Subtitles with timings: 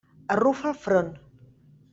[0.35, 1.15] Arrufa el front.